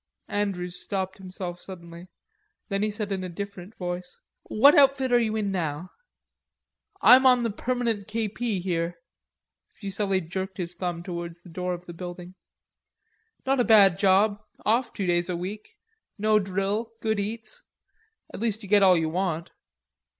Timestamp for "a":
3.23-3.29, 13.59-13.63, 15.29-15.37